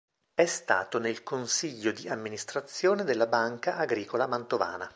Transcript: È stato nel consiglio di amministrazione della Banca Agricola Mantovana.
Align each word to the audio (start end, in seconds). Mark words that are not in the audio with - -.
È 0.33 0.45
stato 0.47 0.97
nel 0.97 1.21
consiglio 1.21 1.91
di 1.91 2.09
amministrazione 2.09 3.03
della 3.03 3.27
Banca 3.27 3.75
Agricola 3.75 4.25
Mantovana. 4.25 4.89